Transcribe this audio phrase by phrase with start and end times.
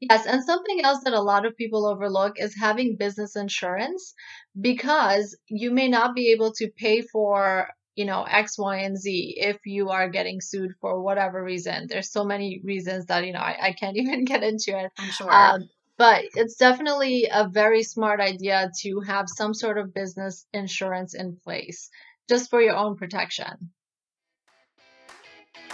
[0.00, 4.14] Yes, and something else that a lot of people overlook is having business insurance
[4.58, 9.34] because you may not be able to pay for, you know, X, Y, and Z
[9.36, 11.86] if you are getting sued for whatever reason.
[11.86, 14.90] There's so many reasons that, you know, I, I can't even get into it.
[14.98, 15.30] I'm sure.
[15.30, 15.68] Um,
[15.98, 21.36] but it's definitely a very smart idea to have some sort of business insurance in
[21.36, 21.90] place
[22.26, 23.70] just for your own protection.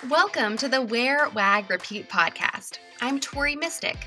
[0.09, 2.79] Welcome to the Wear, Wag, Repeat podcast.
[3.01, 3.99] I'm Tori Mistick.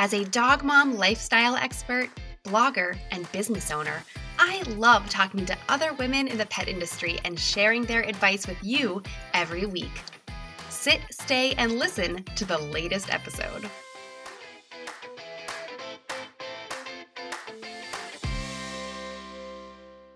[0.00, 2.08] As a dog mom lifestyle expert,
[2.44, 4.04] blogger, and business owner,
[4.38, 8.62] I love talking to other women in the pet industry and sharing their advice with
[8.62, 9.02] you
[9.34, 9.90] every week.
[10.70, 13.68] Sit, stay, and listen to the latest episode.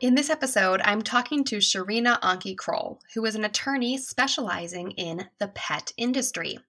[0.00, 5.26] In this episode, I'm talking to Sharina Anki Kroll, who is an attorney specializing in
[5.40, 6.60] the pet industry.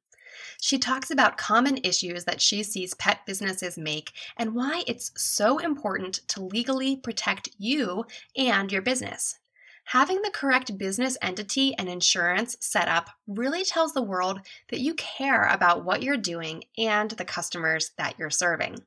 [0.62, 5.58] She talks about common issues that she sees pet businesses make and why it's so
[5.60, 9.40] important to legally protect you and your business.
[9.86, 14.94] Having the correct business entity and insurance set up really tells the world that you
[14.94, 18.78] care about what you're doing and the customers that you're serving.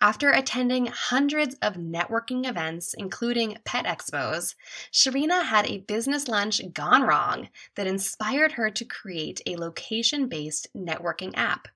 [0.00, 4.54] After attending hundreds of networking events, including pet expos,
[4.92, 10.68] Sharina had a business lunch gone wrong that inspired her to create a location based
[10.76, 11.68] networking app.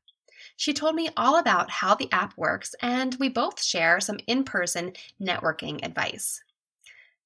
[0.57, 4.45] She told me all about how the app works, and we both share some in
[4.45, 6.43] person networking advice.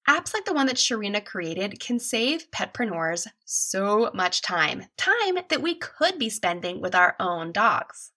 [0.09, 5.63] Apps like the one that Sharina created can save petpreneurs so much time, time that
[5.63, 8.12] we could be spending with our own dogs.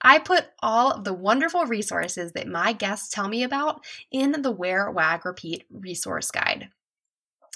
[0.00, 4.50] I put all of the wonderful resources that my guests tell me about in the
[4.50, 6.68] Wear, Wag, Repeat resource guide.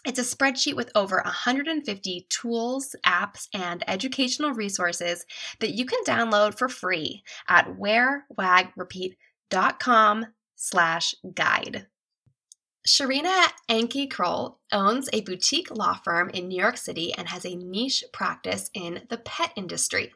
[0.06, 5.26] It's a spreadsheet with over 150 tools, apps, and educational resources
[5.60, 10.26] that you can download for free at wearwagrepeat.com
[10.56, 11.86] slash guide.
[12.88, 17.54] Sharina Anki Kroll owns a boutique law firm in New York City and has a
[17.54, 20.14] niche practice in the pet industry.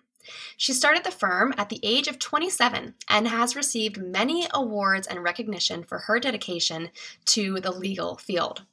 [0.56, 5.22] She started the firm at the age of 27 and has received many awards and
[5.22, 6.90] recognition for her dedication
[7.26, 8.64] to the legal field.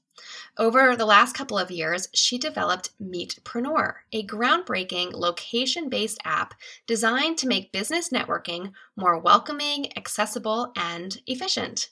[0.58, 6.54] Over the last couple of years, she developed Meetpreneur, a groundbreaking location based app
[6.86, 11.90] designed to make business networking more welcoming, accessible, and efficient.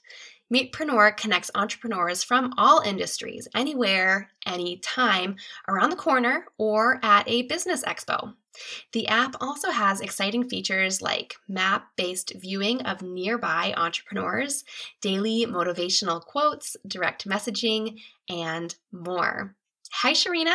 [0.52, 5.36] Meetpreneur connects entrepreneurs from all industries, anywhere, anytime,
[5.68, 8.34] around the corner, or at a business expo.
[8.92, 14.64] The app also has exciting features like map based viewing of nearby entrepreneurs,
[15.00, 19.54] daily motivational quotes, direct messaging, and more.
[19.92, 20.54] Hi, Sharina.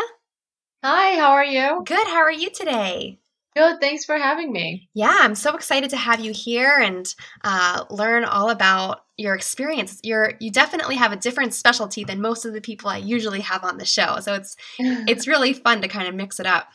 [0.84, 1.84] Hi, how are you?
[1.86, 2.08] Good.
[2.08, 3.20] How are you today?
[3.56, 3.80] Good.
[3.80, 4.90] Thanks for having me.
[4.94, 7.14] Yeah, I'm so excited to have you here and
[7.44, 10.02] uh, learn all about your experience.
[10.04, 13.64] You're you definitely have a different specialty than most of the people I usually have
[13.64, 14.20] on the show.
[14.20, 16.68] So it's it's really fun to kind of mix it up.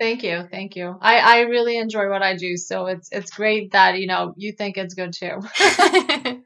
[0.00, 0.48] Thank you.
[0.50, 0.98] Thank you.
[1.00, 2.56] I, I really enjoy what I do.
[2.56, 5.40] So it's it's great that, you know, you think it's good too.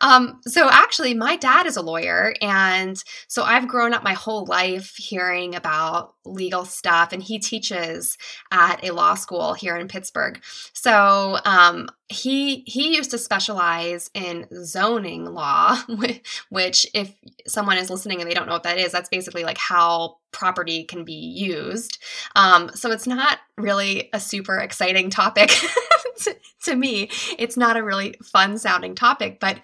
[0.00, 4.46] um, so actually my dad is a lawyer and so I've grown up my whole
[4.46, 8.16] life hearing about legal stuff and he teaches
[8.52, 10.40] at a law school here in Pittsburgh.
[10.72, 15.76] So um, he he used to specialize in zoning law
[16.50, 17.12] which if
[17.46, 20.84] someone is listening and they don't know what that is that's basically like how property
[20.84, 21.98] can be used.
[22.36, 25.48] Um, so it's not really a super exciting topic
[26.18, 27.08] to, to me.
[27.38, 29.60] It's not a really fun sounding topic but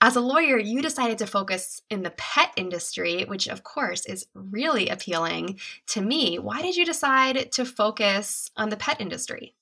[0.00, 4.26] as a lawyer you decided to focus in the pet industry which of course is
[4.34, 6.38] really appealing to me.
[6.38, 9.54] Why did you decide to focus on the pet industry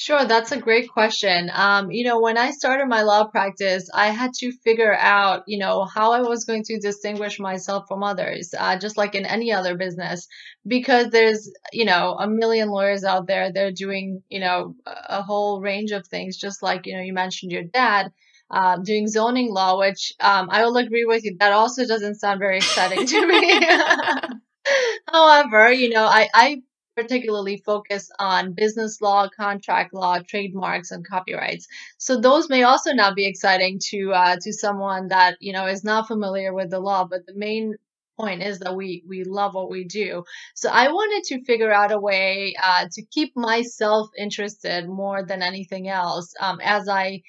[0.00, 1.50] Sure, that's a great question.
[1.52, 5.58] Um, you know, when I started my law practice, I had to figure out, you
[5.58, 9.52] know, how I was going to distinguish myself from others, uh, just like in any
[9.52, 10.28] other business,
[10.64, 13.52] because there's, you know, a million lawyers out there.
[13.52, 17.50] They're doing, you know, a whole range of things, just like, you know, you mentioned
[17.50, 18.12] your dad.
[18.50, 22.38] Uh, doing zoning law, which um, I will agree with you, that also doesn't sound
[22.38, 23.60] very exciting to me.
[25.12, 26.62] However, you know, I, I
[26.98, 31.66] particularly focus on business law, contract law, trademarks, and copyrights.
[31.98, 35.84] So those may also not be exciting to uh, to someone that you know is
[35.84, 37.06] not familiar with the law.
[37.08, 37.74] But the main
[38.18, 40.24] point is that we we love what we do.
[40.56, 45.42] So I wanted to figure out a way uh, to keep myself interested more than
[45.42, 47.22] anything else um, as I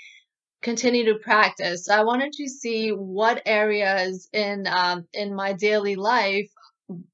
[0.62, 1.86] continue to practice.
[1.86, 6.50] So I wanted to see what areas in um, in my daily life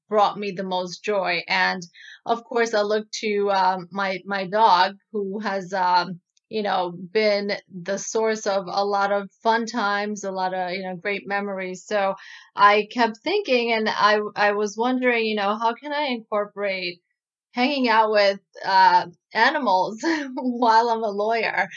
[0.08, 1.82] brought me the most joy and
[2.24, 7.52] of course, I look to um, my my dog who has um, you know, been
[7.72, 11.84] the source of a lot of fun times, a lot of, you know, great memories.
[11.84, 12.14] So
[12.54, 17.00] I kept thinking and I I was wondering, you know, how can I incorporate
[17.56, 19.98] hanging out with uh, animals
[20.34, 21.68] while I'm a lawyer.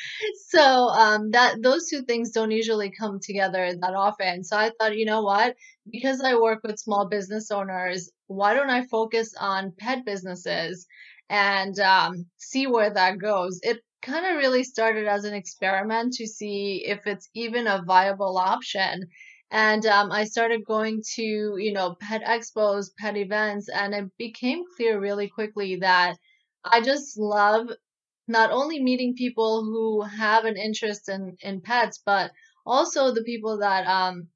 [0.50, 4.44] So um, that those two things don't usually come together that often.
[4.44, 5.56] So I thought, you know what?
[5.90, 10.86] Because I work with small business owners, why don't I focus on pet businesses
[11.30, 13.62] and um, see where that goes?
[13.64, 18.38] It kind of really started as an experiment to see if it's even a viable
[18.38, 19.04] option
[19.52, 21.24] and um, I started going to,
[21.58, 26.18] you know, pet expos, pet events, and it became clear really quickly that
[26.64, 27.68] I just love
[28.28, 32.32] not only meeting people who have an interest in, in pets, but
[32.64, 34.28] also the people that, um,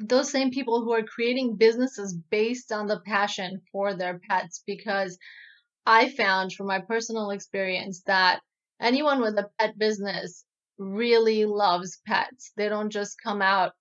[0.00, 4.62] those same people who are creating businesses based on the passion for their pets.
[4.64, 5.18] Because
[5.84, 8.40] I found from my personal experience that
[8.80, 10.44] anyone with a pet business
[10.78, 12.52] really loves pets.
[12.56, 13.72] They don't just come out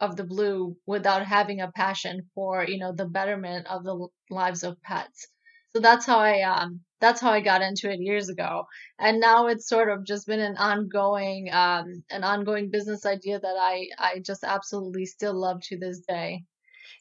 [0.00, 4.62] of the blue without having a passion for you know the betterment of the lives
[4.62, 5.28] of pets.
[5.72, 8.64] So that's how i um that's how i got into it years ago.
[8.98, 13.56] And now it's sort of just been an ongoing um an ongoing business idea that
[13.58, 16.44] i i just absolutely still love to this day.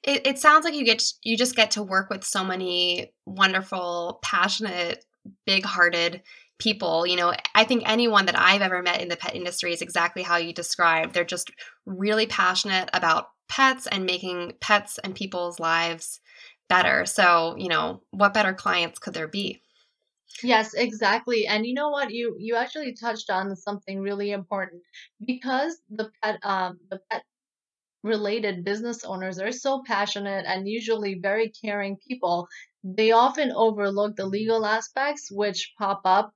[0.04, 4.20] It, it sounds like you get you just get to work with so many wonderful
[4.24, 5.06] passionate
[5.46, 6.22] big-hearted
[6.60, 9.82] people you know i think anyone that i've ever met in the pet industry is
[9.82, 11.14] exactly how you described.
[11.14, 11.52] They're just
[11.86, 16.20] really passionate about pets and making pets and people's lives
[16.70, 17.06] better.
[17.06, 19.62] So you know what better clients could there be?
[20.44, 21.48] Yes exactly.
[21.48, 22.12] And you know what?
[22.12, 24.84] You you actually touched on something really important.
[25.26, 27.24] Because the pet um the pet
[28.04, 32.48] related business owners are so passionate and usually very caring people
[32.84, 36.34] they often overlook the legal aspects which pop up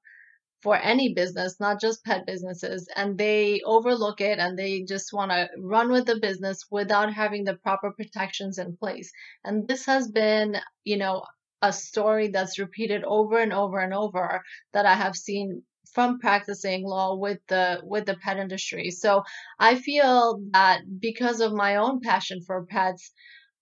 [0.63, 5.31] for any business, not just pet businesses, and they overlook it and they just want
[5.31, 9.12] to run with the business without having the proper protections in place.
[9.44, 11.24] And this has been, you know,
[11.62, 14.42] a story that's repeated over and over and over
[14.74, 15.63] that I have seen
[15.94, 18.89] from practicing law with the with the pet industry.
[18.89, 19.24] So
[19.60, 23.12] I feel that because of my own passion for pets,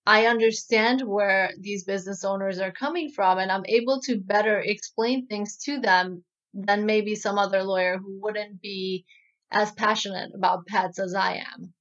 [0.05, 5.27] I understand where these business owners are coming from and I'm able to better explain
[5.27, 9.05] things to them than maybe some other lawyer who wouldn't be
[9.51, 11.73] as passionate about pets as I am.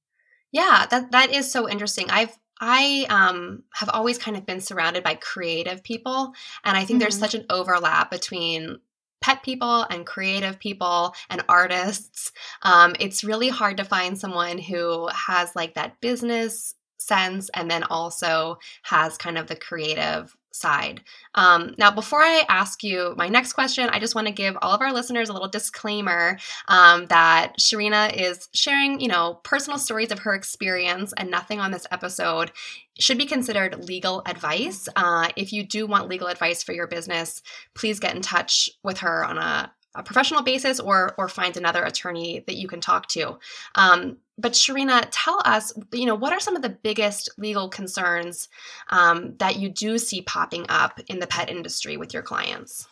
[0.51, 2.09] Yeah, that that is so interesting.
[2.09, 6.33] I've I um, have always kind of been surrounded by creative people,
[6.63, 6.99] and I think mm-hmm.
[6.99, 8.79] there's such an overlap between
[9.21, 12.31] pet people and creative people and artists.
[12.63, 17.83] Um, it's really hard to find someone who has like that business sense and then
[17.83, 21.01] also has kind of the creative side.
[21.35, 24.73] Um, now, before I ask you my next question, I just want to give all
[24.73, 26.37] of our listeners a little disclaimer
[26.67, 31.71] um, that Sharina is sharing, you know, personal stories of her experience, and nothing on
[31.71, 32.51] this episode
[32.99, 34.87] should be considered legal advice.
[34.95, 37.41] Uh, if you do want legal advice for your business,
[37.73, 41.83] please get in touch with her on a a professional basis or or find another
[41.83, 43.37] attorney that you can talk to.
[43.75, 48.49] Um, but Sharina, tell us, you know, what are some of the biggest legal concerns
[48.89, 52.87] um, that you do see popping up in the pet industry with your clients?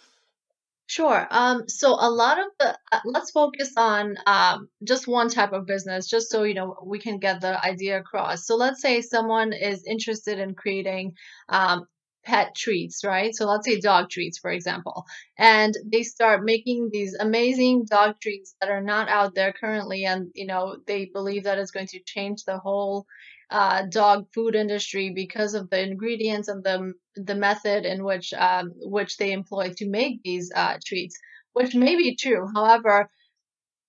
[0.89, 1.27] Sure.
[1.29, 5.67] Um, so a lot of the uh, let's focus on um, just one type of
[5.67, 8.47] business, just so you know we can get the idea across.
[8.47, 11.13] So let's say someone is interested in creating
[11.47, 11.85] um,
[12.25, 13.33] pet treats, right?
[13.35, 15.05] So let's say dog treats, for example,
[15.37, 20.29] and they start making these amazing dog treats that are not out there currently, and
[20.35, 23.05] you know they believe that it's going to change the whole
[23.49, 28.71] uh, dog food industry because of the ingredients and the the method in which um,
[28.81, 31.17] which they employ to make these uh, treats,
[31.53, 32.47] which may be true.
[32.55, 33.09] However,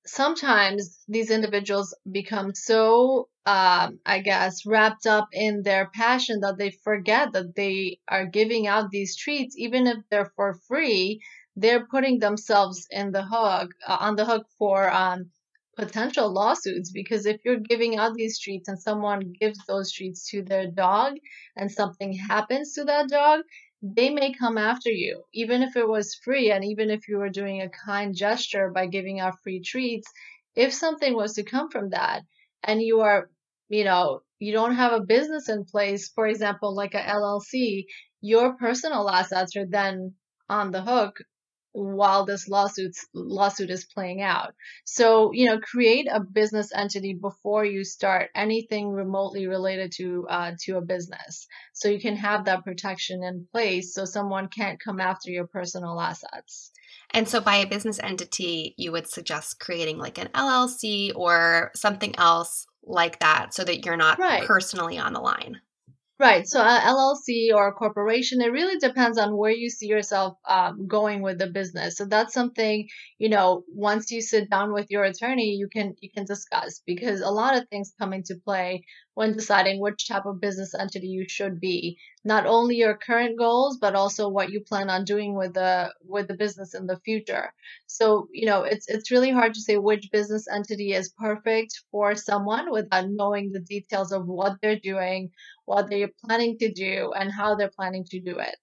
[0.07, 6.71] sometimes these individuals become so um, I guess, wrapped up in their passion that they
[6.71, 11.21] forget that they are giving out these treats, even if they're for free.
[11.57, 15.31] They're putting themselves in the hook uh, on the hook for um,
[15.77, 20.43] potential lawsuits because if you're giving out these treats and someone gives those treats to
[20.43, 21.15] their dog
[21.57, 23.41] and something happens to that dog,
[23.83, 27.31] they may come after you, even if it was free and even if you were
[27.31, 30.11] doing a kind gesture by giving out free treats.
[30.55, 32.23] If something was to come from that,
[32.63, 33.31] and you are,
[33.69, 37.87] you know, you don't have a business in place, for example, like a LLC,
[38.21, 40.15] your personal assets are then
[40.49, 41.19] on the hook
[41.73, 44.55] while this lawsuit lawsuit is playing out.
[44.85, 50.53] So, you know, create a business entity before you start anything remotely related to uh,
[50.63, 55.01] to a business, so you can have that protection in place, so someone can't come
[55.01, 56.73] after your personal assets.
[57.13, 62.15] And so, by a business entity, you would suggest creating like an LLC or something
[62.19, 64.47] else like that so that you're not Right.
[64.47, 65.61] personally on the line.
[66.21, 66.47] Right.
[66.47, 70.87] So a LLC or a corporation, it really depends on where you see yourself um,
[70.87, 71.97] going with the business.
[71.97, 76.11] So that's something, you know, once you sit down with your attorney, you can you
[76.15, 78.85] can discuss because a lot of things come into play
[79.15, 81.99] when deciding which type of business entity you should be.
[82.25, 86.29] Not only your current goals, but also what you plan on doing with the with
[86.29, 87.53] the business in the future.
[87.87, 92.15] So, you know, it's it's really hard to say which business entity is perfect for
[92.17, 95.31] someone without knowing the details of what they're doing
[95.65, 98.57] what they're planning to do and how they're planning to do it.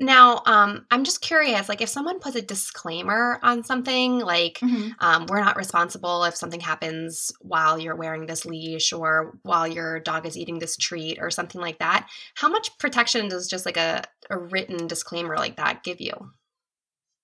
[0.00, 4.58] Now, um, I'm just curious, like if someone puts a disclaimer on something, like
[5.00, 10.00] um, we're not responsible if something happens while you're wearing this leash or while your
[10.00, 13.76] dog is eating this treat or something like that, how much protection does just like
[13.76, 16.12] a, a written disclaimer like that give you?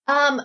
[0.06, 0.40] Um,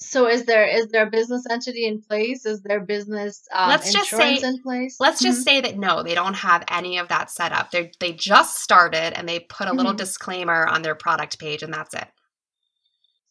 [0.00, 2.46] so is there is there a business entity in place?
[2.46, 4.96] Is there business um, Let's just say- in place?
[5.00, 5.44] Let's just Mhm.
[5.44, 7.70] say that no, they don't have any of that set up.
[7.72, 9.98] They they just started and they put a little Mhm.
[9.98, 12.06] disclaimer on their product page and that's it.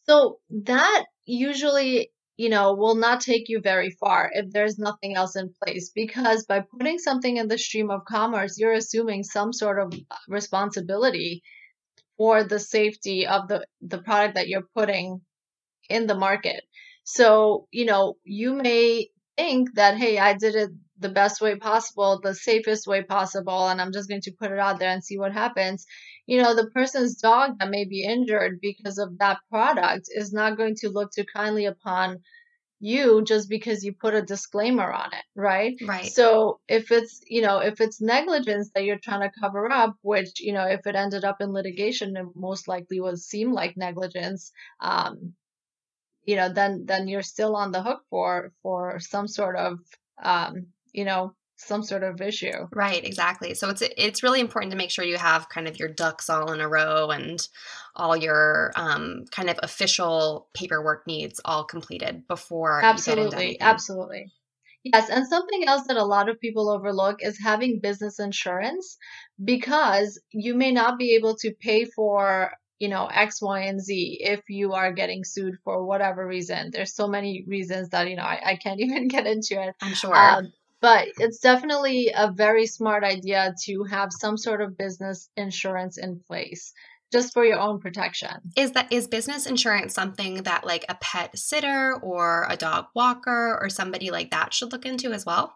[0.06, 5.36] So that usually, you know, will not take you very far if there's nothing else
[5.36, 9.78] in place because by putting something in the stream of commerce, you're assuming some sort
[9.78, 9.92] of
[10.28, 11.42] responsibility
[12.18, 15.20] for the safety of the the product that you're putting
[15.88, 16.62] in the market.
[17.04, 22.20] So, you know, you may think that hey, I did it the best way possible,
[22.20, 25.18] the safest way possible, and I'm just going to put it out there and see
[25.18, 25.86] what happens
[26.28, 30.58] you know, the person's dog that may be injured because of that product is not
[30.58, 32.18] going to look too kindly upon
[32.80, 35.74] you just because you put a disclaimer on it, right?
[35.82, 36.04] Right.
[36.04, 40.38] So if it's, you know, if it's negligence that you're trying to cover up, which,
[40.38, 44.52] you know, if it ended up in litigation, it most likely would seem like negligence.
[44.82, 45.32] Um,
[46.28, 49.78] you know, then then you're still on the hook for for some sort of
[50.22, 52.68] um, you know, some sort of issue.
[52.70, 53.54] Right, exactly.
[53.54, 56.52] So it's it's really important to make sure you have kind of your ducks all
[56.52, 57.40] in a row and
[57.96, 63.60] all your um, kind of official paperwork needs all completed before you get into Absolutely,
[63.62, 64.32] absolutely.
[64.84, 68.98] Yes, and something else that a lot of people overlook is having business insurance
[69.42, 74.18] because you may not be able to pay for, you know, X, Y, and Z
[74.20, 76.70] if you are getting sued for whatever reason.
[76.70, 79.74] There's so many reasons that, you know, I, I can't even get into it.
[79.82, 80.14] I'm sure.
[80.16, 85.98] Um, but it's definitely a very smart idea to have some sort of business insurance
[85.98, 86.72] in place
[87.10, 88.28] just for your own protection.
[88.54, 93.58] is that is business insurance something that like a pet sitter or a dog walker
[93.60, 95.54] or somebody like that should look into as well?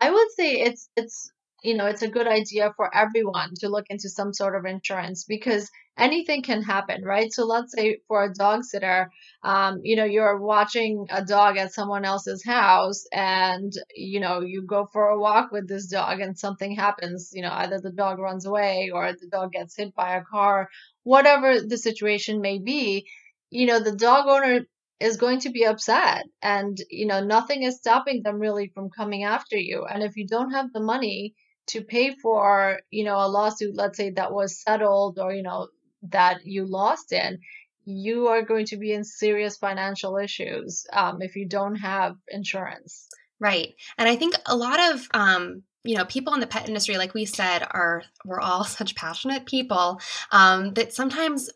[0.00, 1.30] I would say it's it's
[1.64, 5.24] you know it's a good idea for everyone to look into some sort of insurance
[5.24, 7.32] because anything can happen, right?
[7.32, 9.10] So let's say for a dog sitter,
[9.42, 14.62] um, you know, you're watching a dog at someone else's house and you know you
[14.66, 18.18] go for a walk with this dog and something happens, you know, either the dog
[18.18, 20.68] runs away or the dog gets hit by a car,
[21.02, 23.06] whatever the situation may be,
[23.50, 24.60] you know, the dog owner
[25.00, 29.24] is going to be upset and you know nothing is stopping them really from coming
[29.24, 31.34] after you and if you don't have the money
[31.66, 35.68] to pay for you know a lawsuit let's say that was settled or you know
[36.02, 37.38] that you lost in
[37.86, 43.08] you are going to be in serious financial issues um, if you don't have insurance
[43.40, 43.74] Right.
[43.98, 47.14] And I think a lot of um, you know, people in the pet industry, like
[47.14, 50.00] we said, are we're all such passionate people
[50.32, 51.50] um, that sometimes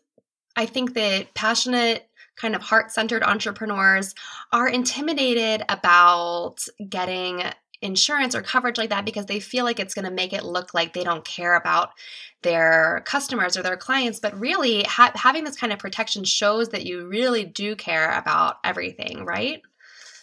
[0.55, 4.15] I think that passionate, kind of heart-centered entrepreneurs
[4.53, 7.43] are intimidated about getting
[7.81, 10.73] insurance or coverage like that because they feel like it's going to make it look
[10.73, 11.91] like they don't care about
[12.41, 16.85] their customers or their clients but really ha- having this kind of protection shows that
[16.85, 19.61] you really do care about everything right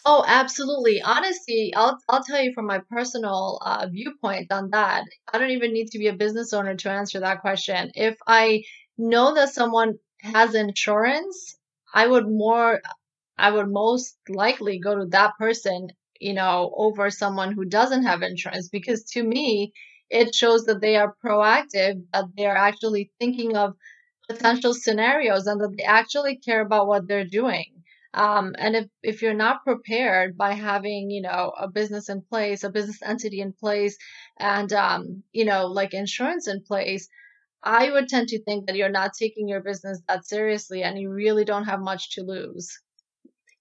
[0.08, 1.02] Oh, absolutely.
[1.02, 5.02] Honestly, I'll I'll tell you from my personal uh, viewpoint on that.
[5.32, 7.90] I don't even need to be a business owner to answer that question.
[7.96, 8.62] If I
[8.96, 11.56] know that someone has insurance,
[11.92, 12.80] I would more,
[13.36, 15.88] I would most likely go to that person,
[16.20, 19.72] you know, over someone who doesn't have insurance because to me,
[20.10, 23.74] it shows that they are proactive, that they're actually thinking of
[24.28, 27.82] potential scenarios and that they actually care about what they're doing.
[28.14, 32.64] Um, and if, if you're not prepared by having, you know, a business in place,
[32.64, 33.96] a business entity in place,
[34.38, 37.08] and, um, you know, like insurance in place,
[37.62, 41.10] I would tend to think that you're not taking your business that seriously and you
[41.10, 42.80] really don't have much to lose.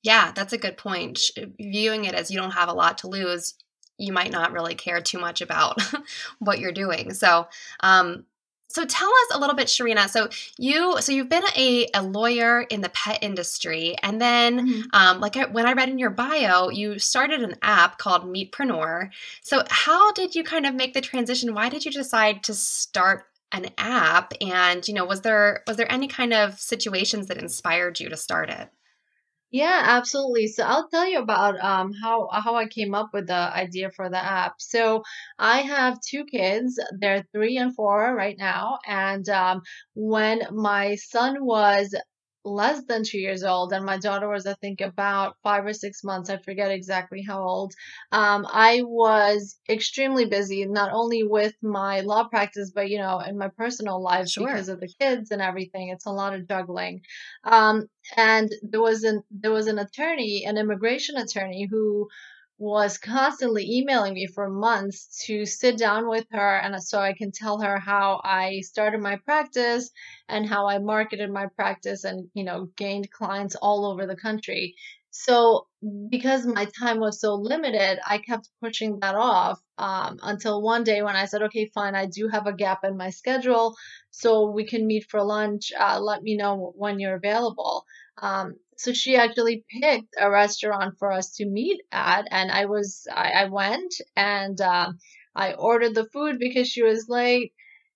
[0.05, 1.19] Yeah, that's a good point.
[1.59, 3.55] Viewing it as you don't have a lot to lose,
[3.97, 5.81] you might not really care too much about
[6.39, 7.13] what you're doing.
[7.13, 7.47] So,
[7.79, 8.25] um,
[8.69, 10.07] So tell us a little bit, Sharina.
[10.09, 14.81] So you, so you've been a, a lawyer in the pet industry, and then, mm-hmm.
[14.93, 19.09] um, like I, when I read in your bio, you started an app called Meetpreneur.
[19.41, 21.53] So how did you kind of make the transition?
[21.55, 24.33] Why did you decide to start an app?
[24.41, 28.17] And you know, was there was there any kind of situations that inspired you to
[28.17, 28.69] start it?
[29.59, 30.47] Yeah, absolutely.
[30.47, 33.33] So I'll tell you about um, how how I came up with the
[33.63, 34.55] idea for the app.
[34.59, 35.03] So
[35.39, 36.79] I have two kids.
[37.00, 38.79] They're three and four right now.
[38.85, 39.62] And um,
[39.93, 41.95] when my son was
[42.45, 46.03] less than two years old, and my daughter was, I think, about five or six
[46.03, 46.29] months.
[46.29, 47.73] I forget exactly how old.
[48.11, 53.37] Um, I was extremely busy, not only with my law practice, but you know, in
[53.37, 54.47] my personal life sure.
[54.47, 55.89] because of the kids and everything.
[55.89, 57.01] It's a lot of juggling.
[57.43, 62.07] Um, and there was an there was an attorney, an immigration attorney, who
[62.57, 67.31] was constantly emailing me for months to sit down with her and so I can
[67.31, 69.91] tell her how I started my practice
[70.29, 74.75] and how I marketed my practice and you know gained clients all over the country.
[75.12, 75.67] So
[76.09, 81.01] because my time was so limited, I kept pushing that off um, until one day
[81.01, 83.75] when I said, "Okay, fine, I do have a gap in my schedule,
[84.12, 85.71] so we can meet for lunch.
[85.77, 87.85] Uh, let me know when you're available."
[88.21, 93.08] Um, so she actually picked a restaurant for us to meet at, and I was
[93.13, 94.91] I, I went and uh,
[95.36, 97.53] I ordered the food because she was late,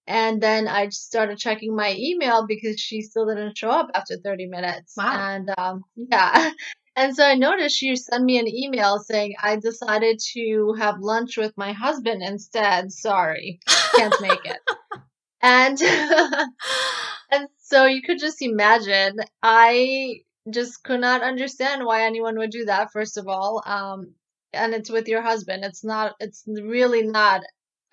[0.07, 4.47] and then I started checking my email because she still didn't show up after 30
[4.47, 4.93] minutes.
[4.97, 5.35] Wow.
[5.35, 6.51] And um, yeah.
[6.95, 11.37] And so I noticed she sent me an email saying, I decided to have lunch
[11.37, 12.91] with my husband instead.
[12.91, 13.61] Sorry,
[13.95, 14.59] can't make it.
[15.41, 15.81] and
[17.31, 22.65] and so you could just imagine I just could not understand why anyone would do
[22.65, 24.13] that first of all um
[24.53, 25.63] and it's with your husband.
[25.63, 27.41] It's not it's really not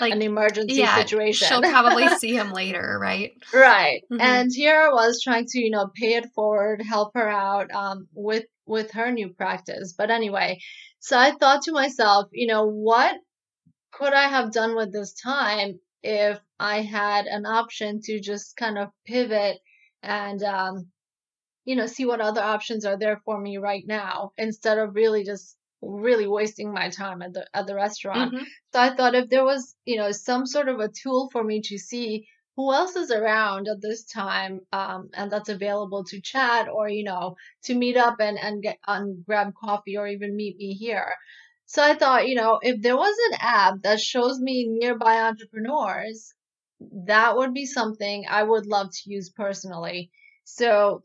[0.00, 1.48] like an emergency yeah, situation.
[1.48, 3.32] she'll probably see him later right?
[3.52, 4.02] Right.
[4.12, 4.20] Mm-hmm.
[4.20, 8.08] and here i was trying to you know pay it forward help her out um
[8.12, 9.94] with with her new practice.
[9.96, 10.58] But anyway
[10.98, 13.14] so i thought to myself you know what
[13.92, 18.76] could i have done with this time if i had an option to just kind
[18.76, 19.58] of pivot
[20.02, 20.88] and um
[21.66, 25.24] you know, see what other options are there for me right now instead of really
[25.24, 28.32] just really wasting my time at the at the restaurant.
[28.32, 28.44] Mm-hmm.
[28.72, 31.60] So I thought if there was, you know, some sort of a tool for me
[31.62, 32.26] to see
[32.56, 37.04] who else is around at this time um, and that's available to chat or you
[37.04, 41.12] know to meet up and and get and grab coffee or even meet me here
[41.66, 46.32] so i thought you know if there was an app that shows me nearby entrepreneurs
[47.06, 50.10] that would be something i would love to use personally
[50.44, 51.02] so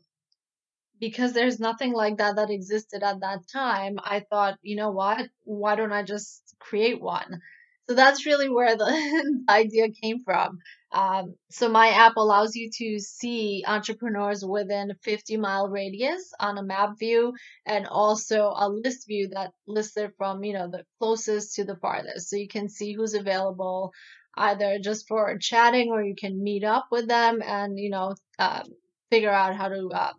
[1.02, 5.28] because there's nothing like that that existed at that time, I thought, you know what?
[5.42, 7.40] Why don't I just create one?
[7.88, 10.60] So that's really where the idea came from.
[10.92, 16.62] Um, so my app allows you to see entrepreneurs within 50 mile radius on a
[16.62, 17.32] map view
[17.66, 21.74] and also a list view that lists it from, you know, the closest to the
[21.74, 22.30] farthest.
[22.30, 23.92] So you can see who's available
[24.36, 28.62] either just for chatting or you can meet up with them and, you know, uh,
[29.10, 30.12] figure out how to uh,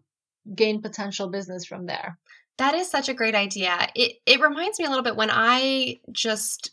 [0.55, 2.17] gain potential business from there.
[2.57, 3.87] That is such a great idea.
[3.95, 6.71] It it reminds me a little bit when I just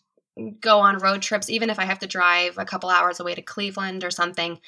[0.60, 3.42] go on road trips, even if I have to drive a couple hours away to
[3.42, 4.58] Cleveland or something,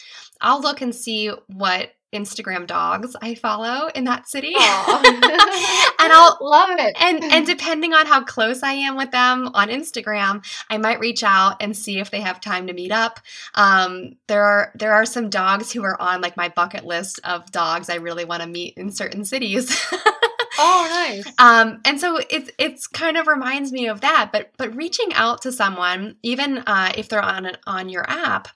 [0.40, 4.54] I'll look and see what Instagram dogs I follow in that city.
[4.56, 6.94] and I'll love it.
[7.00, 11.22] And and depending on how close I am with them on Instagram, I might reach
[11.22, 13.20] out and see if they have time to meet up.
[13.54, 17.50] Um, there are there are some dogs who are on like my bucket list of
[17.50, 19.74] dogs I really want to meet in certain cities.
[20.58, 21.32] oh, nice.
[21.38, 24.30] Um, and so it's it's kind of reminds me of that.
[24.32, 28.48] But but reaching out to someone, even uh, if they're on an, on your app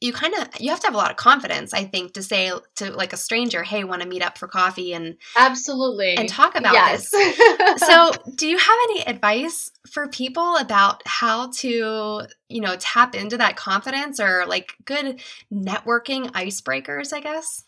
[0.00, 2.52] you kind of you have to have a lot of confidence i think to say
[2.76, 6.54] to like a stranger hey want to meet up for coffee and absolutely and talk
[6.54, 7.10] about yes.
[7.10, 13.14] this so do you have any advice for people about how to you know tap
[13.14, 15.20] into that confidence or like good
[15.52, 17.64] networking icebreakers i guess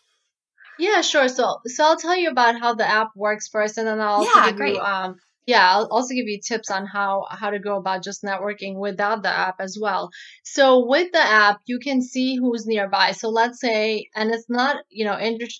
[0.79, 3.99] yeah sure so so i'll tell you about how the app works first and then
[3.99, 4.75] i'll yeah, give great.
[4.75, 8.23] you um yeah i'll also give you tips on how how to go about just
[8.23, 10.09] networking without the app as well.
[10.43, 13.11] So with the app you can see who's nearby.
[13.11, 15.17] So let's say and it's not you know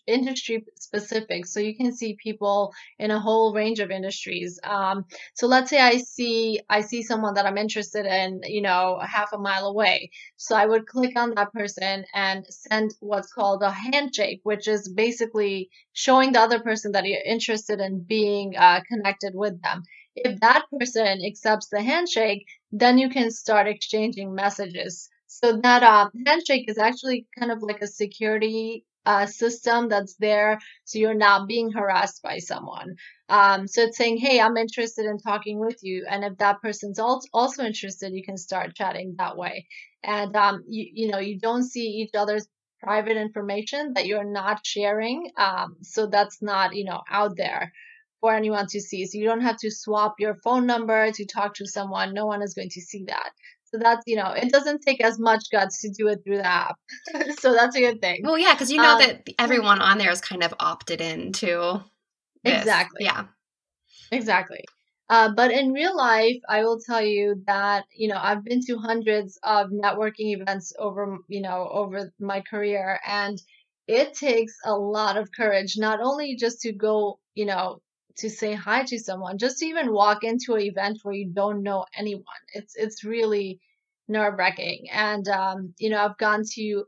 [0.08, 4.60] industry specific so you can see people in a whole range of industries.
[4.64, 9.00] Um, so let's say i see i see someone that i'm interested in you know
[9.02, 10.10] half a mile away
[10.44, 14.90] so i would click on that person and send what's called a handshake which is
[14.90, 19.84] basically showing the other person that you're interested in being uh, connected with them
[20.16, 25.10] if that person accepts the handshake, then you can start exchanging messages.
[25.28, 30.60] So that uh, handshake is actually kind of like a security uh, system that's there
[30.86, 32.96] so you're not being harassed by someone.
[33.30, 36.06] Um, so it's saying, hey, I'm interested in talking with you.
[36.10, 39.68] And if that person's also interested, you can start chatting that way.
[40.04, 42.48] And, um, you, you know, you don't see each other's
[42.82, 45.32] private information that you're not sharing.
[45.38, 47.72] Um, so that's not, you know, out there
[48.20, 49.06] for anyone to see.
[49.06, 52.14] So you don't have to swap your phone number to talk to someone.
[52.14, 53.32] No one is going to see that.
[53.74, 56.46] So that's, you know, it doesn't take as much guts to do it through the
[56.46, 56.78] app.
[57.40, 58.22] so that's a good thing.
[58.24, 61.82] Well, yeah, because you know um, that everyone on there is kind of opted into
[62.44, 62.60] this.
[62.60, 63.06] Exactly.
[63.06, 63.26] Yeah.
[64.12, 64.64] Exactly.
[65.10, 68.78] Uh, but in real life, I will tell you that you know I've been to
[68.78, 73.42] hundreds of networking events over you know over my career, and
[73.88, 77.82] it takes a lot of courage not only just to go you know
[78.18, 81.64] to say hi to someone, just to even walk into an event where you don't
[81.64, 82.24] know anyone.
[82.54, 83.60] It's it's really
[84.08, 84.88] nerve wracking.
[84.92, 86.86] And um, you know, I've gone to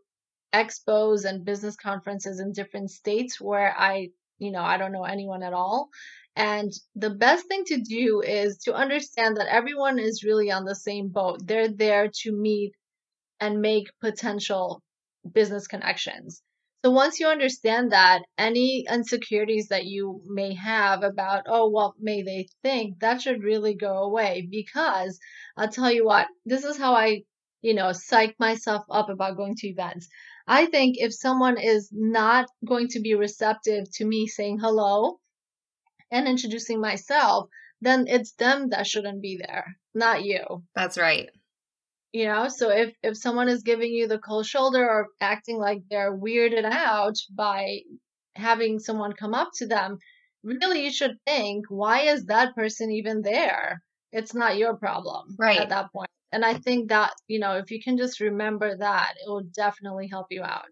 [0.54, 4.10] expos and business conferences in different states where I,
[4.40, 5.90] you know, I don't know anyone at all.
[6.36, 10.76] And the best thing to do is to understand that everyone is really on the
[10.76, 11.46] same boat.
[11.46, 12.74] They're there to meet
[13.40, 14.82] and make potential
[15.34, 16.42] business connections.
[16.86, 22.22] So once you understand that, any insecurities that you may have about, oh, what may
[22.22, 25.20] they think, that should really go away because
[25.58, 27.24] I'll tell you what, this is how I,
[27.64, 30.08] you know, psych myself up about going to events.
[30.46, 35.18] I think if someone is not going to be receptive to me saying hello
[36.12, 37.50] and introducing myself,
[37.82, 40.64] then it's them that shouldn't be there, not you.
[40.76, 41.32] That's right
[42.16, 42.48] you know?
[42.48, 46.64] So if if someone is giving you the cold shoulder or acting like they're weirded
[46.64, 47.82] out by
[48.36, 49.98] having someone come up to them
[50.44, 53.82] really you should think why is that person even there?
[54.14, 55.60] It's not your problem right.
[55.60, 56.10] at that point.
[56.32, 60.08] And i think that you know if you can just remember that it will definitely
[60.08, 60.70] help you out.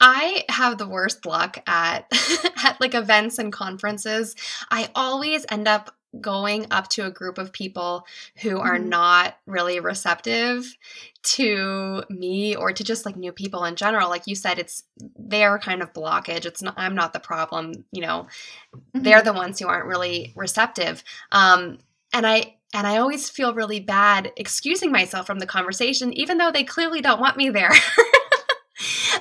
[0.00, 2.06] I have the worst luck at
[2.64, 4.34] at like events and conferences.
[4.70, 8.06] I always end up going up to a group of people
[8.42, 8.88] who are mm-hmm.
[8.88, 10.76] not really receptive
[11.22, 14.08] to me or to just like new people in general.
[14.08, 14.84] Like you said it's
[15.16, 16.46] their kind of blockage.
[16.46, 18.26] It's not i'm not the problem you know?
[18.74, 19.02] Mm-hmm.
[19.02, 21.02] they're the ones who aren't really receptive.
[21.32, 21.78] Um
[22.12, 26.50] and i and i always feel really bad excusing myself from the conversation even though
[26.50, 27.72] they clearly don't want me there.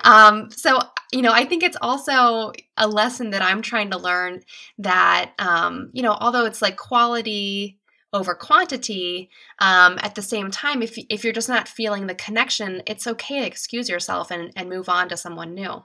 [0.03, 0.79] Um, so,
[1.11, 4.41] you know, I think it's also a lesson that I'm trying to learn
[4.79, 7.79] that, um, you know, although it's like quality
[8.13, 12.81] over quantity, um, at the same time, if, if you're just not feeling the connection,
[12.85, 15.83] it's okay to excuse yourself and, and move on to someone new.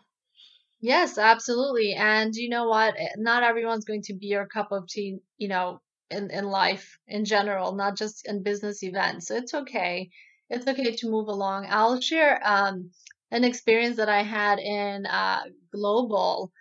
[0.80, 1.94] Yes, absolutely.
[1.94, 2.94] And you know what?
[2.98, 5.80] Eh, not everyone's going to be your cup of tea, you know,
[6.10, 9.28] in, in life in general, not just in business events.
[9.28, 10.10] So it's okay.
[10.50, 11.66] It's okay to move along.
[11.70, 12.90] I'll share um,
[13.32, 15.40] an experience that I had in uh,
[15.74, 16.52] global.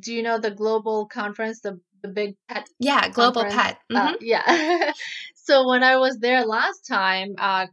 [0.00, 2.68] Do you know the global conference, the the big pet?
[2.78, 3.62] Yeah, global conference?
[3.62, 3.78] pet.
[3.94, 4.14] Uh, mm-hmm.
[4.14, 4.92] Uh, yeah.
[5.34, 7.68] so when I was there last time, uh, I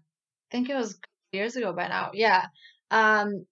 [0.51, 0.97] think it was
[1.31, 2.11] years ago by now.
[2.13, 2.45] Yeah.
[2.91, 3.45] Um,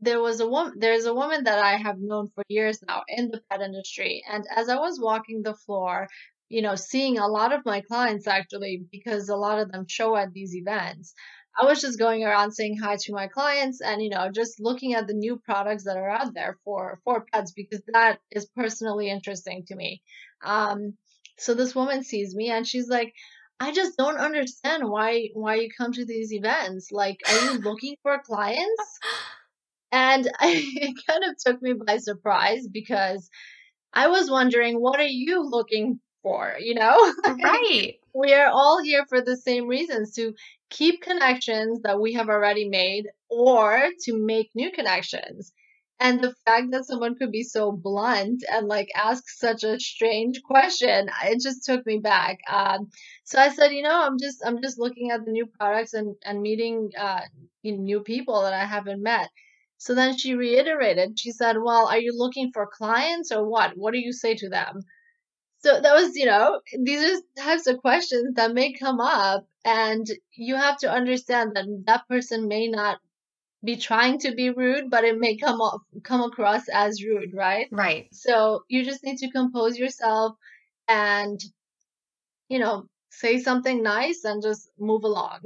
[0.00, 0.74] there was a woman.
[0.78, 4.44] There's a woman that I have known for years now in the pet industry, and
[4.54, 6.08] as I was walking the floor,
[6.48, 10.16] you know, seeing a lot of my clients actually, because a lot of them show
[10.16, 11.14] at these events.
[11.58, 14.94] I was just going around saying hi to my clients and you know just looking
[14.94, 19.10] at the new products that are out there for for pets because that is personally
[19.10, 20.02] interesting to me.
[20.44, 20.94] Um,
[21.38, 23.14] so this woman sees me and she's like,
[23.58, 26.90] I just don't understand why why you come to these events.
[26.92, 28.98] Like, are you looking for clients?
[29.92, 33.30] And I, it kind of took me by surprise because
[33.92, 36.54] I was wondering, what are you looking for?
[36.58, 37.94] You know, right?
[38.14, 40.34] we are all here for the same reasons to
[40.70, 45.52] keep connections that we have already made or to make new connections.
[45.98, 50.42] And the fact that someone could be so blunt and like ask such a strange
[50.42, 52.38] question, it just took me back.
[52.50, 52.90] Um,
[53.24, 56.14] so I said, you know, I'm just I'm just looking at the new products and
[56.22, 57.22] and meeting uh,
[57.64, 59.30] new people that I haven't met.
[59.78, 61.18] So then she reiterated.
[61.18, 63.72] She said, "Well, are you looking for clients or what?
[63.76, 64.82] What do you say to them?"
[65.58, 70.06] So that was, you know, these are types of questions that may come up, and
[70.32, 72.98] you have to understand that that person may not
[73.64, 77.66] be trying to be rude, but it may come off come across as rude, right?
[77.72, 78.08] Right.
[78.12, 80.36] So you just need to compose yourself
[80.86, 81.40] and,
[82.48, 85.40] you know, say something nice and just move along.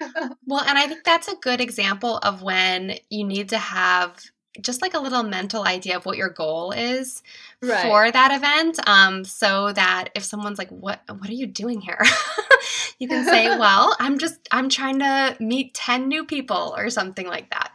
[0.46, 4.16] well, and I think that's a good example of when you need to have
[4.60, 7.22] just like a little mental idea of what your goal is
[7.62, 7.82] right.
[7.82, 12.00] for that event um, so that if someone's like what what are you doing here
[12.98, 17.26] you can say, well, I'm just, I'm trying to meet 10 new people or something
[17.26, 17.72] like that.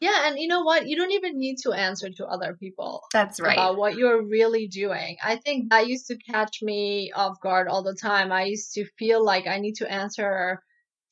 [0.00, 0.88] Yeah, and you know what?
[0.88, 3.04] You don't even need to answer to other people.
[3.12, 3.52] That's right.
[3.52, 5.16] About what you're really doing.
[5.22, 8.32] I think that used to catch me off guard all the time.
[8.32, 10.60] I used to feel like I need to answer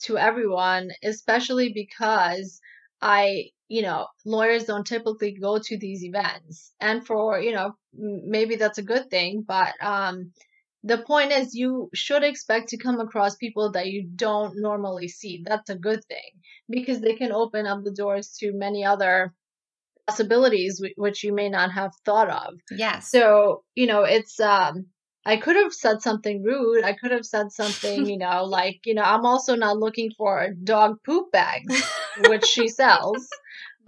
[0.02, 2.60] to everyone, especially because
[3.00, 6.72] I, you know, lawyers don't typically go to these events.
[6.80, 10.32] And for, you know, maybe that's a good thing, but um
[10.82, 15.44] the point is you should expect to come across people that you don't normally see.
[15.46, 16.30] That's a good thing
[16.68, 19.34] because they can open up the doors to many other
[20.08, 22.54] possibilities which you may not have thought of.
[22.72, 24.86] yeah So, you know, it's um
[25.24, 26.82] I could have said something rude.
[26.82, 30.50] I could have said something, you know, like, you know, I'm also not looking for
[30.64, 31.74] dog poop bags,
[32.28, 33.28] which she sells,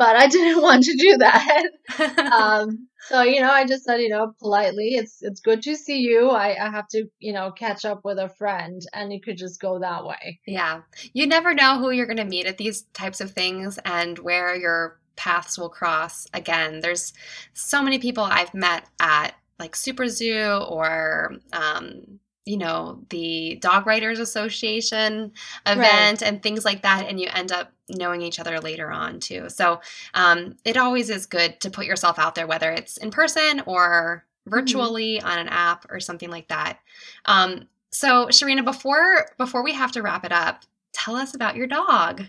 [0.02, 1.62] but I didn't want to do that.
[2.32, 6.00] um, so, you know, I just said, you know, politely, it's it's good to see
[6.00, 6.30] you.
[6.30, 9.60] I, I have to, you know, catch up with a friend and you could just
[9.60, 10.40] go that way.
[10.46, 10.82] Yeah.
[11.12, 14.56] You never know who you're going to meet at these types of things and where
[14.56, 16.80] your paths will cross again.
[16.80, 17.12] There's
[17.54, 23.86] so many people I've met at like Super Zoo or um, you know the dog
[23.86, 25.32] writers association
[25.64, 26.22] event right.
[26.22, 29.80] and things like that and you end up knowing each other later on too so
[30.14, 34.24] um, it always is good to put yourself out there whether it's in person or
[34.24, 34.50] mm-hmm.
[34.50, 35.26] virtually mm-hmm.
[35.26, 36.78] on an app or something like that
[37.26, 41.66] um, so sharina before before we have to wrap it up tell us about your
[41.66, 42.24] dog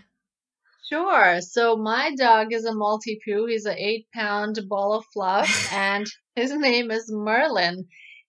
[0.86, 1.40] Sure.
[1.40, 3.48] So my dog is a Maltipoo.
[3.48, 7.86] He's an eight pound ball of fluff, and his name is Merlin.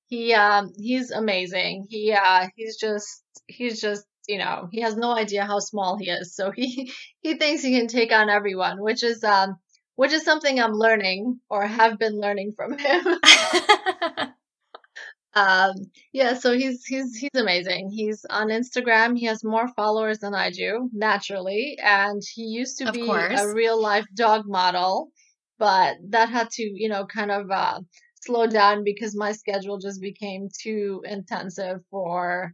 [0.08, 1.88] He um he's amazing.
[1.89, 6.09] He uh he's just he's just you know he has no idea how small he
[6.09, 6.35] is.
[6.35, 9.57] So he he thinks he can take on everyone, which is um
[9.95, 13.05] which is something I'm learning or have been learning from him.
[15.33, 15.73] Um,
[16.13, 17.91] yeah, so he's he's he's amazing.
[17.91, 19.17] He's on Instagram.
[19.17, 23.38] He has more followers than I do, naturally, and he used to Of be course.
[23.38, 25.11] a real life dog model,
[25.59, 27.81] but that had to, you know, kind of uh,
[28.21, 32.53] slow down because my schedule just became too intensive for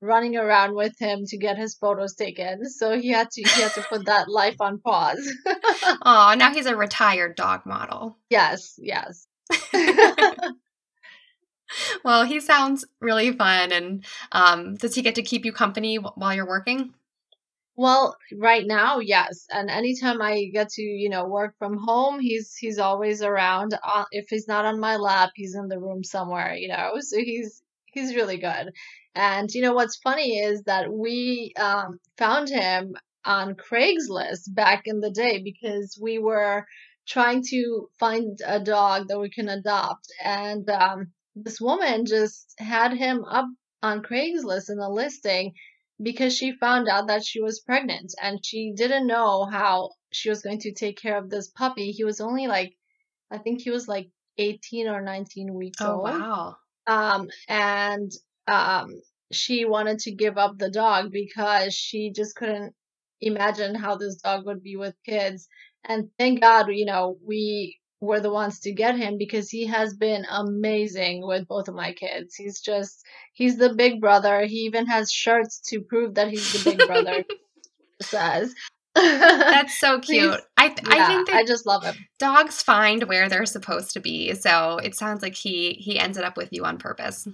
[0.00, 2.68] running around with him to get his photos taken.
[2.68, 5.30] So he had to he had to put that life on pause.
[6.02, 8.16] Oh, now he's a retired dog model.
[8.30, 9.26] yes, yes.
[12.04, 13.72] Well, he sounds really fun.
[13.72, 16.94] And um, does he get to keep you company wh- while you're working?
[17.76, 19.46] Well, right now, yes.
[19.50, 23.78] And anytime I get to, you know, work from home, he's he's always around.
[23.82, 26.94] Uh, if he's not on my lap, he's in the room somewhere, you know.
[27.00, 28.72] So he's he's really good.
[29.14, 32.94] And you know what's funny is that we um, found him
[33.24, 36.64] on Craigslist back in the day because we were
[37.08, 42.92] trying to find a dog that we can adopt, and um, this woman just had
[42.94, 43.46] him up
[43.82, 45.52] on Craigslist in a listing
[46.02, 50.42] because she found out that she was pregnant and she didn't know how she was
[50.42, 51.90] going to take care of this puppy.
[51.92, 52.74] He was only like,
[53.30, 56.04] I think he was like 18 or 19 weeks Oh, old.
[56.04, 56.56] wow.
[56.86, 58.10] Um, and
[58.50, 59.00] um,
[59.32, 62.74] she wanted to give up the dog because she just couldn't
[63.20, 65.48] imagine how this dog would be with kids.
[65.84, 69.94] And thank God, you know, we were the ones to get him because he has
[69.94, 72.34] been amazing with both of my kids.
[72.34, 73.02] He's just,
[73.34, 74.42] he's the big brother.
[74.46, 77.24] He even has shirts to prove that he's the big brother.
[78.02, 78.54] says.
[78.94, 80.40] That's so cute.
[80.56, 81.94] I, th- yeah, I think that I just love him.
[82.18, 84.34] dogs find where they're supposed to be.
[84.34, 87.28] So it sounds like he he ended up with you on purpose.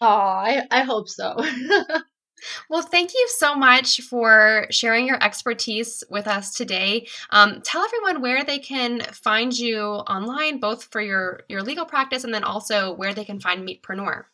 [0.00, 1.36] Oh, I, I hope so.
[2.70, 7.08] Well, thank you so much for sharing your expertise with us today.
[7.30, 12.24] Um, tell everyone where they can find you online, both for your your legal practice
[12.24, 14.24] and then also where they can find Meetpreneur.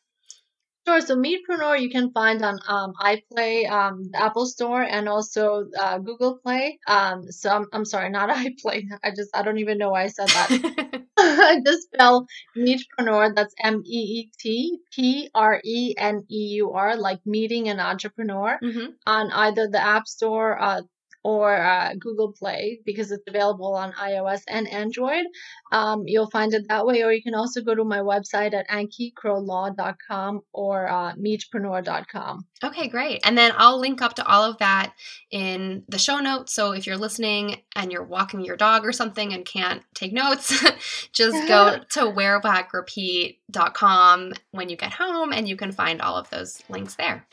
[0.86, 1.00] Sure.
[1.00, 5.98] So Meetpreneur you can find on um, iPlay, um, the Apple Store, and also uh,
[5.98, 6.80] Google Play.
[6.88, 8.84] Um, so I'm, I'm sorry, not iPlay.
[9.04, 11.02] I just I don't even know why I said that.
[11.18, 13.34] I just spell Meetpreneur.
[13.34, 17.78] That's M E E T P R E N E U R, like meeting an
[17.78, 20.82] entrepreneur hmm on either the App Store uh,
[21.24, 25.24] or uh, Google Play because it's available on iOS and Android.
[25.70, 28.68] Um, you'll find it that way, or you can also go to my website at
[28.68, 32.44] ankiecrowlaw.com or uh, meetpreneur.com.
[32.64, 33.20] Okay, great.
[33.24, 34.92] And then I'll link up to all of that
[35.30, 36.52] in the show notes.
[36.54, 40.52] So if you're listening and you're walking your dog or something and can't take notes,
[41.12, 46.60] just go to wearwagrepeat.com when you get home and you can find all of those
[46.68, 47.26] links there.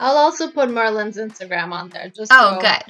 [0.00, 2.08] I'll also put Merlin's Instagram on there.
[2.08, 2.82] Just Oh, so- good.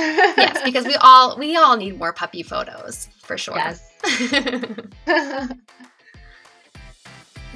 [0.00, 3.56] Yes, because we all we all need more puppy photos for sure.
[3.56, 3.86] yes.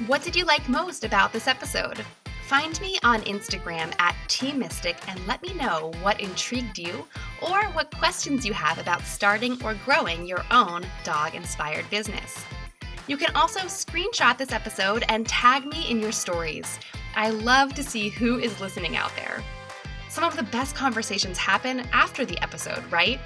[0.07, 2.03] What did you like most about this episode?
[2.47, 7.07] Find me on Instagram at Team Mistick and let me know what intrigued you
[7.41, 12.43] or what questions you have about starting or growing your own dog inspired business.
[13.07, 16.77] You can also screenshot this episode and tag me in your stories.
[17.15, 19.41] I love to see who is listening out there.
[20.15, 23.19] Some of the best conversations happen after the episode, right?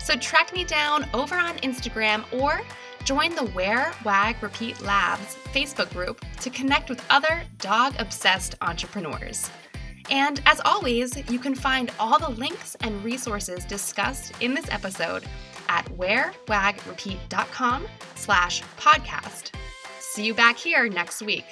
[0.00, 2.62] So track me down over on Instagram or
[3.04, 9.52] join the Wear, Wag, Repeat Labs Facebook group to connect with other dog obsessed entrepreneurs.
[10.10, 15.22] And as always, you can find all the links and resources discussed in this episode
[15.68, 19.52] at wearwagrepeat.com slash podcast.
[20.00, 21.44] See you back here next week.